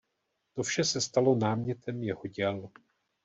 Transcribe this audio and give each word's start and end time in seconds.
To 0.53 0.63
vše 0.63 0.83
se 0.83 1.01
stalo 1.01 1.35
námětem 1.35 2.03
jeho 2.03 2.27
děl. 2.27 2.69